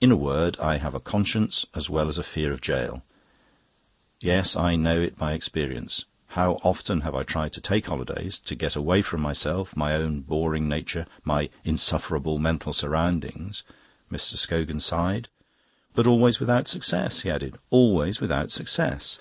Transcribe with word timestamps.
In 0.00 0.10
a 0.10 0.16
word, 0.16 0.58
I 0.58 0.78
have 0.78 0.94
a 0.96 0.98
conscience 0.98 1.64
as 1.76 1.88
well 1.88 2.08
as 2.08 2.18
a 2.18 2.24
fear 2.24 2.50
of 2.52 2.60
gaol. 2.60 3.04
Yes, 4.18 4.56
I 4.56 4.74
know 4.74 5.00
it 5.00 5.16
by 5.16 5.32
experience. 5.32 6.06
How 6.30 6.54
often 6.64 7.02
have 7.02 7.14
I 7.14 7.22
tried 7.22 7.52
to 7.52 7.60
take 7.60 7.86
holidays, 7.86 8.40
to 8.40 8.56
get 8.56 8.74
away 8.74 9.00
from 9.00 9.20
myself, 9.20 9.76
my 9.76 9.94
own 9.94 10.22
boring 10.22 10.66
nature, 10.68 11.06
my 11.22 11.50
insufferable 11.62 12.40
mental 12.40 12.72
surroundings!" 12.72 13.62
Mr. 14.10 14.36
Scogan 14.36 14.80
sighed. 14.80 15.28
"But 15.94 16.08
always 16.08 16.40
without 16.40 16.66
success," 16.66 17.20
he 17.20 17.30
added, 17.30 17.56
"always 17.70 18.20
without 18.20 18.50
success. 18.50 19.20